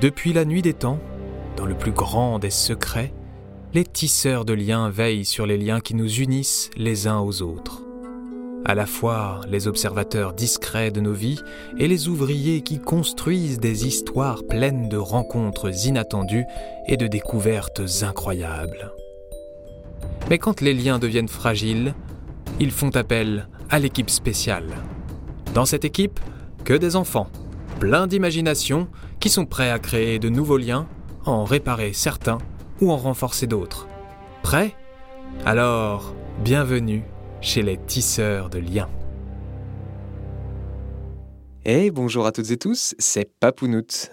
[0.00, 0.98] Depuis la nuit des temps,
[1.56, 3.12] dans le plus grand des secrets,
[3.74, 7.82] les tisseurs de liens veillent sur les liens qui nous unissent les uns aux autres.
[8.64, 11.40] À la fois les observateurs discrets de nos vies
[11.78, 16.46] et les ouvriers qui construisent des histoires pleines de rencontres inattendues
[16.88, 18.92] et de découvertes incroyables.
[20.28, 21.94] Mais quand les liens deviennent fragiles,
[22.58, 24.74] ils font appel à l'équipe spéciale.
[25.54, 26.18] Dans cette équipe,
[26.64, 27.28] que des enfants,
[27.78, 28.88] pleins d'imagination,
[29.24, 30.86] qui sont prêts à créer de nouveaux liens,
[31.24, 32.36] en réparer certains
[32.82, 33.88] ou en renforcer d'autres.
[34.42, 34.76] Prêts?
[35.46, 37.04] Alors, bienvenue
[37.40, 38.90] chez les tisseurs de liens.
[41.64, 44.10] Hey, bonjour à toutes et tous, c'est Papounout.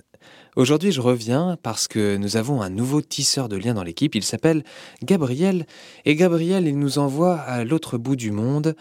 [0.55, 4.15] Aujourd'hui, je reviens parce que nous avons un nouveau tisseur de liens dans l'équipe.
[4.15, 4.63] Il s'appelle
[5.03, 5.65] Gabriel.
[6.05, 8.77] Et Gabriel, il nous envoie à l'autre bout du monde.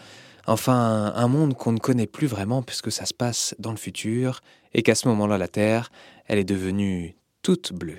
[0.47, 4.41] Enfin, un monde qu'on ne connaît plus vraiment puisque ça se passe dans le futur
[4.73, 5.91] et qu'à ce moment-là, la Terre,
[6.27, 7.97] elle est devenue toute bleue.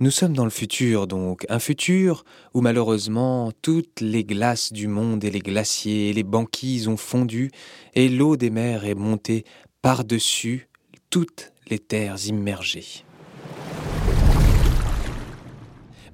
[0.00, 2.24] Nous sommes dans le futur, donc, un futur
[2.54, 7.52] où malheureusement toutes les glaces du monde et les glaciers et les banquises ont fondu
[7.94, 9.44] et l'eau des mers est montée
[9.80, 10.68] par-dessus
[11.08, 13.04] toutes les terres immergées.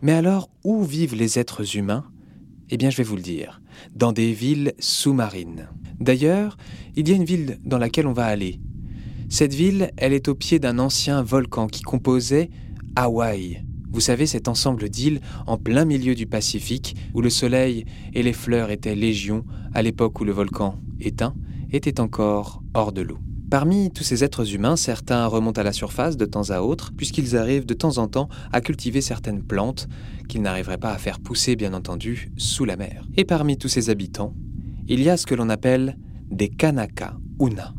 [0.03, 2.05] Mais alors, où vivent les êtres humains?
[2.71, 3.61] Eh bien, je vais vous le dire,
[3.95, 5.69] dans des villes sous-marines.
[6.01, 6.57] D'ailleurs,
[6.97, 8.61] il y a une ville dans laquelle on va aller.
[9.29, 12.51] Cette ville, elle est au pied d'un ancien volcan qui composait
[12.97, 18.23] Hawaï, vous savez, cet ensemble d'îles en plein milieu du Pacifique, où le soleil et
[18.23, 21.35] les fleurs étaient légion à l'époque où le volcan, éteint,
[21.73, 23.19] était encore hors de l'eau.
[23.51, 27.35] Parmi tous ces êtres humains, certains remontent à la surface de temps à autre, puisqu'ils
[27.35, 29.89] arrivent de temps en temps à cultiver certaines plantes
[30.29, 33.07] qu'ils n'arriveraient pas à faire pousser, bien entendu, sous la mer.
[33.17, 34.35] Et parmi tous ces habitants,
[34.87, 35.97] il y a ce que l'on appelle
[36.31, 37.75] des Kanaka Una.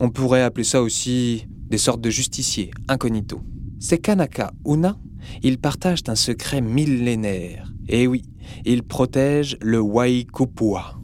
[0.00, 3.42] On pourrait appeler ça aussi des sortes de justiciers incognito.
[3.80, 4.96] Ces Kanaka Una,
[5.42, 7.70] ils partagent un secret millénaire.
[7.86, 8.22] Et oui,
[8.64, 11.03] ils protègent le Waikupua.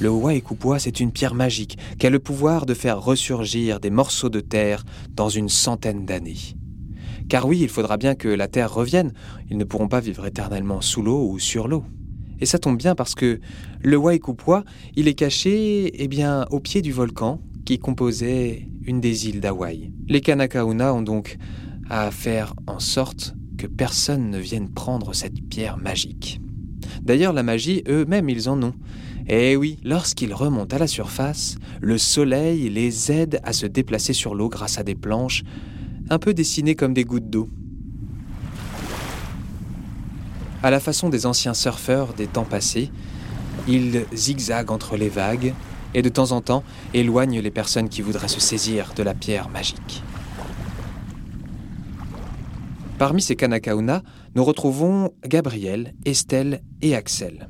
[0.00, 4.30] Le Waikupua, c'est une pierre magique qui a le pouvoir de faire ressurgir des morceaux
[4.30, 6.56] de terre dans une centaine d'années.
[7.28, 9.12] Car oui, il faudra bien que la terre revienne,
[9.50, 11.84] ils ne pourront pas vivre éternellement sous l'eau ou sur l'eau.
[12.40, 13.40] Et ça tombe bien parce que
[13.82, 14.64] le Waikupua,
[14.96, 19.92] il est caché eh bien, au pied du volcan qui composait une des îles d'Hawaï.
[20.08, 21.36] Les Kanakauna ont donc
[21.90, 26.40] à faire en sorte que personne ne vienne prendre cette pierre magique.
[27.02, 28.74] D'ailleurs, la magie, eux-mêmes, ils en ont.
[29.32, 34.34] Eh oui, lorsqu'ils remontent à la surface, le soleil les aide à se déplacer sur
[34.34, 35.44] l'eau grâce à des planches
[36.10, 37.48] un peu dessinées comme des gouttes d'eau.
[40.64, 42.90] À la façon des anciens surfeurs des temps passés,
[43.68, 45.54] ils zigzaguent entre les vagues
[45.94, 49.48] et de temps en temps éloigne les personnes qui voudraient se saisir de la pierre
[49.48, 50.02] magique.
[52.98, 54.02] Parmi ces Kanakauna,
[54.34, 57.48] nous retrouvons Gabriel, Estelle et Axel.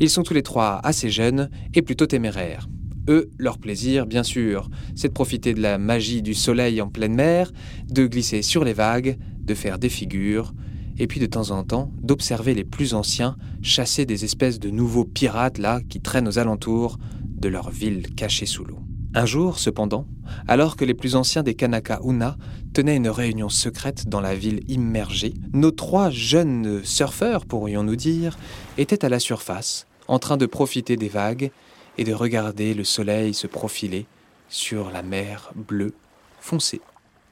[0.00, 2.68] Ils sont tous les trois assez jeunes et plutôt téméraires.
[3.08, 7.14] Eux, leur plaisir, bien sûr, c'est de profiter de la magie du soleil en pleine
[7.14, 7.52] mer,
[7.88, 10.54] de glisser sur les vagues, de faire des figures,
[10.98, 15.04] et puis de temps en temps d'observer les plus anciens chasser des espèces de nouveaux
[15.04, 18.83] pirates là qui traînent aux alentours de leur ville cachée sous l'eau.
[19.16, 20.06] Un jour, cependant,
[20.48, 22.36] alors que les plus anciens des Kanaka Una
[22.72, 28.36] tenaient une réunion secrète dans la ville immergée, nos trois jeunes surfeurs, pourrions-nous dire,
[28.76, 31.52] étaient à la surface, en train de profiter des vagues
[31.96, 34.06] et de regarder le soleil se profiler
[34.48, 35.94] sur la mer bleue
[36.40, 36.80] foncée.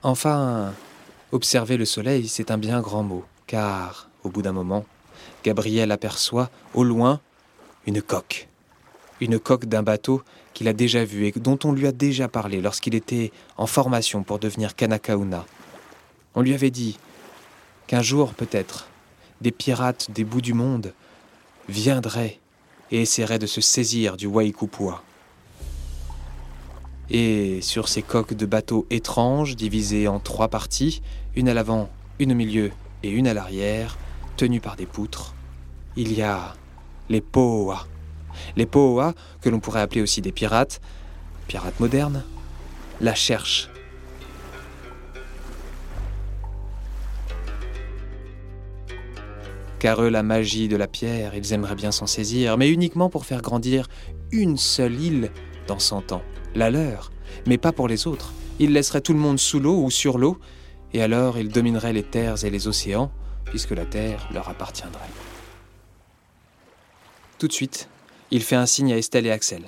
[0.04, 0.72] Enfin,
[1.32, 4.84] observer le soleil, c'est un bien grand mot car, au bout d'un moment,
[5.42, 7.21] Gabriel aperçoit, au loin,
[7.87, 8.48] une coque.
[9.22, 10.21] Une coque d'un bateau
[10.53, 14.25] qu'il a déjà vu et dont on lui a déjà parlé lorsqu'il était en formation
[14.25, 15.47] pour devenir Kanakauna.
[16.34, 16.98] On lui avait dit
[17.86, 18.89] qu'un jour, peut-être,
[19.41, 20.92] des pirates des bouts du monde
[21.69, 22.41] viendraient
[22.91, 25.04] et essaieraient de se saisir du Waikupua.
[27.09, 31.01] Et sur ces coques de bateaux étranges, divisées en trois parties,
[31.36, 32.72] une à l'avant, une au milieu
[33.04, 33.98] et une à l'arrière,
[34.36, 35.33] tenues par des poutres,
[35.95, 36.54] il y a
[37.09, 37.86] les Poa.
[38.56, 40.80] Les Poa, que l'on pourrait appeler aussi des pirates,
[41.48, 42.24] pirates modernes,
[43.00, 43.68] la cherchent.
[49.78, 53.26] Car eux, la magie de la pierre, ils aimeraient bien s'en saisir, mais uniquement pour
[53.26, 53.88] faire grandir
[54.30, 55.30] une seule île
[55.66, 56.22] dans cent ans,
[56.54, 57.10] la leur,
[57.46, 58.32] mais pas pour les autres.
[58.60, 60.38] Ils laisseraient tout le monde sous l'eau ou sur l'eau,
[60.92, 63.10] et alors ils domineraient les terres et les océans,
[63.46, 65.00] puisque la terre leur appartiendrait.
[67.38, 67.88] tout de suite,
[68.32, 69.62] il fait un signe à Estelle et Axel.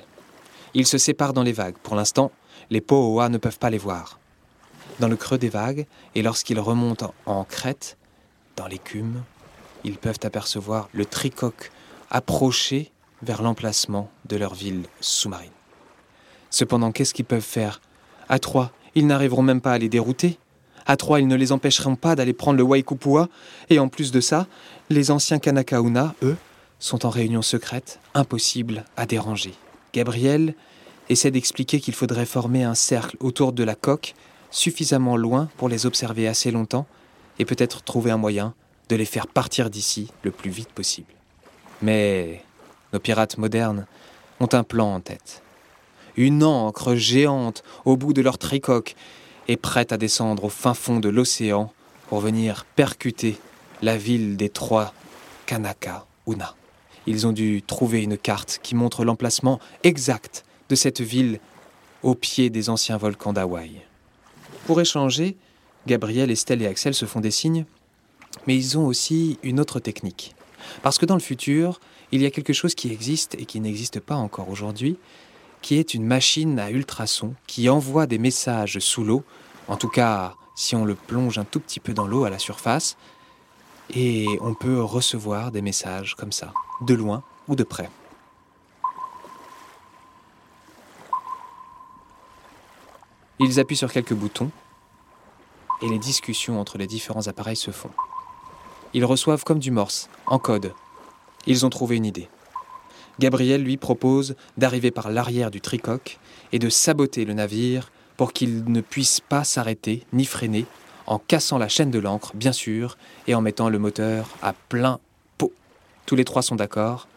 [0.73, 1.77] Ils se séparent dans les vagues.
[1.83, 2.31] Pour l'instant,
[2.71, 4.19] les Pohoa ne peuvent pas les voir.
[4.99, 5.85] Dans le creux des vagues,
[6.15, 7.95] et lorsqu'ils remontent en crête,
[8.55, 9.23] dans l'écume,
[9.83, 11.71] ils peuvent apercevoir le tricoque
[12.09, 12.91] approcher
[13.21, 15.51] vers l'emplacement de leur ville sous-marine.
[16.49, 17.81] Cependant, qu'est-ce qu'ils peuvent faire?
[18.29, 20.39] À trois, ils n'arriveront même pas à les dérouter.
[20.87, 23.27] À trois, ils ne les empêcheront pas d'aller prendre le Waikupua.
[23.69, 24.47] Et en plus de ça,
[24.89, 26.37] les anciens Kanakauna, eux,
[26.85, 29.55] sont en réunion secrète, impossible à déranger.
[29.91, 30.53] Gabriel
[31.09, 34.13] essaie d'expliquer qu'il faudrait former un cercle autour de la coque,
[34.51, 36.85] suffisamment loin pour les observer assez longtemps,
[37.39, 38.53] et peut-être trouver un moyen
[38.89, 41.11] de les faire partir d'ici le plus vite possible.
[41.81, 42.43] Mais
[42.93, 43.87] nos pirates modernes
[44.39, 45.41] ont un plan en tête.
[46.17, 48.95] Une ancre géante au bout de leur tricoque
[49.47, 51.73] est prête à descendre au fin fond de l'océan
[52.09, 53.37] pour venir percuter
[53.81, 54.93] la ville des trois
[55.47, 56.55] Kanaka Una.
[57.07, 61.39] Ils ont dû trouver une carte qui montre l'emplacement exact de cette ville
[62.03, 63.81] au pied des anciens volcans d'Hawaï.
[64.65, 65.37] Pour échanger,
[65.87, 67.65] Gabriel, Estelle et Axel se font des signes,
[68.47, 70.35] mais ils ont aussi une autre technique.
[70.81, 71.79] Parce que dans le futur,
[72.11, 74.97] il y a quelque chose qui existe et qui n'existe pas encore aujourd'hui,
[75.61, 79.23] qui est une machine à ultrasons qui envoie des messages sous l'eau,
[79.67, 82.39] en tout cas si on le plonge un tout petit peu dans l'eau à la
[82.39, 82.97] surface,
[83.93, 87.89] et on peut recevoir des messages comme ça, de loin ou de près.
[93.39, 94.49] Ils appuient sur quelques boutons
[95.81, 97.91] et les discussions entre les différents appareils se font.
[98.93, 100.73] Ils reçoivent comme du morse, en code.
[101.47, 102.29] Ils ont trouvé une idée.
[103.19, 106.17] Gabriel lui propose d'arriver par l'arrière du tricoque
[106.53, 110.65] et de saboter le navire pour qu'il ne puisse pas s'arrêter ni freiner
[111.07, 112.97] en cassant la chaîne de l'ancre, bien sûr,
[113.27, 114.99] et en mettant le moteur à plein
[115.37, 115.53] pot.
[116.05, 117.07] Tous les trois sont d'accord,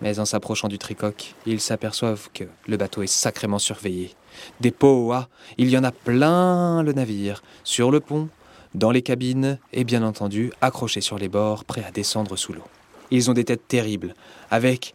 [0.00, 4.14] mais en s'approchant du tricoque, ils s'aperçoivent que le bateau est sacrément surveillé.
[4.60, 8.28] Des poas, il y en a plein le navire, sur le pont,
[8.74, 12.64] dans les cabines et bien entendu accrochés sur les bords, prêts à descendre sous l'eau.
[13.10, 14.14] Ils ont des têtes terribles,
[14.50, 14.94] avec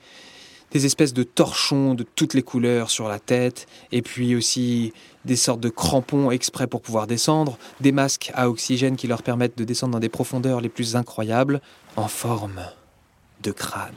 [0.74, 4.92] des espèces de torchons de toutes les couleurs sur la tête, et puis aussi
[5.24, 9.58] des sortes de crampons exprès pour pouvoir descendre, des masques à oxygène qui leur permettent
[9.58, 11.62] de descendre dans des profondeurs les plus incroyables,
[11.96, 12.62] en forme
[13.44, 13.94] de crâne.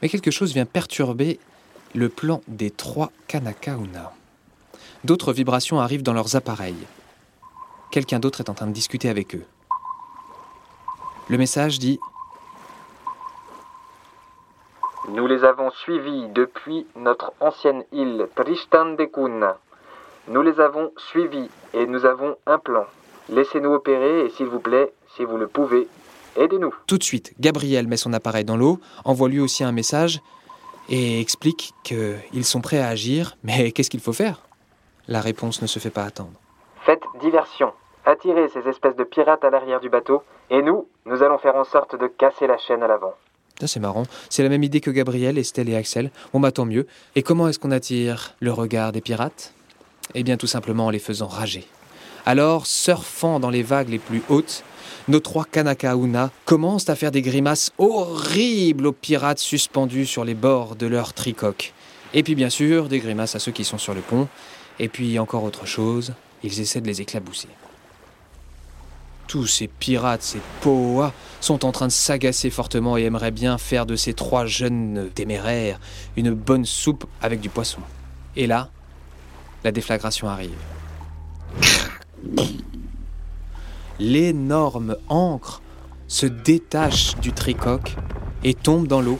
[0.00, 1.38] Mais quelque chose vient perturber
[1.94, 4.12] le plan des trois Kanakauna.
[5.04, 6.74] D'autres vibrations arrivent dans leurs appareils.
[7.90, 9.44] Quelqu'un d'autre est en train de discuter avec eux.
[11.28, 11.98] Le message dit
[15.08, 19.54] Nous les avons suivis depuis notre ancienne île Tristan de Kun.
[20.26, 22.86] Nous les avons suivis et nous avons un plan.
[23.28, 25.86] Laissez-nous opérer et s'il vous plaît, si vous le pouvez,
[26.36, 26.74] aidez-nous.
[26.88, 30.20] Tout de suite, Gabriel met son appareil dans l'eau, envoie lui aussi un message
[30.88, 34.40] et explique qu'ils sont prêts à agir, mais qu'est-ce qu'il faut faire?
[35.06, 36.40] La réponse ne se fait pas attendre.
[36.84, 37.72] Faites diversion.
[38.04, 41.64] Attirez ces espèces de pirates à l'arrière du bateau, et nous, nous allons faire en
[41.64, 43.14] sorte de casser la chaîne à l'avant.
[43.64, 46.10] C'est marrant, c'est la même idée que Gabriel, Estelle et Axel.
[46.32, 46.86] Bon bah mieux.
[47.14, 49.54] Et comment est-ce qu'on attire le regard des pirates?
[50.14, 51.64] Eh bien tout simplement en les faisant rager.
[52.26, 54.64] Alors, surfant dans les vagues les plus hautes,
[55.08, 60.76] nos trois Kanakauna commencent à faire des grimaces horribles aux pirates suspendus sur les bords
[60.76, 61.72] de leur tricoque.
[62.14, 64.28] Et puis bien sûr, des grimaces à ceux qui sont sur le pont.
[64.78, 67.48] Et puis encore autre chose, ils essaient de les éclabousser.
[69.26, 73.86] Tous ces pirates, ces poas, sont en train de s'agacer fortement et aimeraient bien faire
[73.86, 75.80] de ces trois jeunes téméraires
[76.16, 77.80] une bonne soupe avec du poisson.
[78.36, 78.70] Et là,
[79.64, 80.54] la déflagration arrive.
[83.98, 85.62] L'énorme ancre
[86.06, 87.96] se détache du tricoque
[88.44, 89.18] et tombe dans l'eau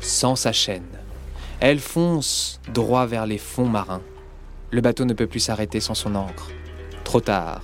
[0.00, 0.86] sans sa chaîne.
[1.60, 4.02] Elle fonce droit vers les fonds marins.
[4.70, 6.50] Le bateau ne peut plus s'arrêter sans son ancre.
[7.08, 7.62] Trop tard.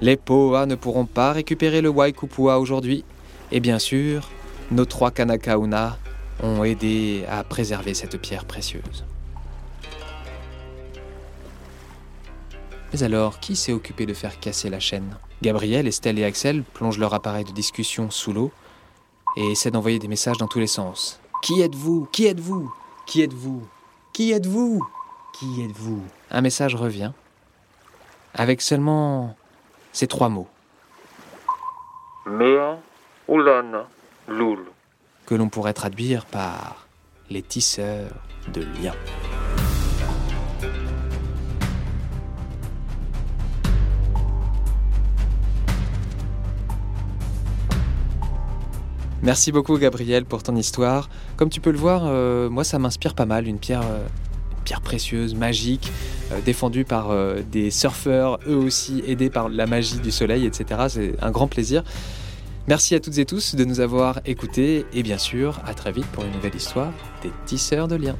[0.00, 3.04] Les Poa ne pourront pas récupérer le Waikupua aujourd'hui.
[3.50, 4.30] Et bien sûr,
[4.70, 5.98] nos trois Kanakauna
[6.40, 9.04] ont aidé à préserver cette pierre précieuse.
[12.92, 15.16] Mais alors, qui s'est occupé de faire casser la chaîne?
[15.42, 18.52] Gabriel, Estelle et Axel plongent leur appareil de discussion sous l'eau
[19.36, 21.18] et essaient d'envoyer des messages dans tous les sens.
[21.42, 22.06] Qui êtes-vous?
[22.12, 22.72] Qui êtes-vous?
[23.04, 23.66] Qui êtes-vous?
[24.12, 24.80] Qui êtes-vous?
[25.32, 26.02] Qui êtes-vous?
[26.30, 27.10] Un message revient
[28.34, 29.36] avec seulement
[29.92, 30.48] ces trois mots.
[32.26, 32.78] Mea,
[33.28, 33.86] Ulan,
[34.28, 34.58] Lul.
[35.26, 36.86] Que l'on pourrait traduire par
[37.30, 38.10] les tisseurs
[38.52, 38.94] de liens.
[49.22, 51.08] Merci beaucoup Gabriel pour ton histoire.
[51.38, 54.06] Comme tu peux le voir, euh, moi ça m'inspire pas mal, une pierre, euh,
[54.64, 55.92] pierre précieuse, magique,
[56.32, 57.12] euh, défendue par
[57.50, 60.86] des surfeurs, eux aussi aidés par la magie du soleil, etc.
[60.88, 61.84] C'est un grand plaisir.
[62.66, 66.06] Merci à toutes et tous de nous avoir écoutés et bien sûr à très vite
[66.06, 66.92] pour une nouvelle histoire
[67.22, 68.16] des tisseurs de liens.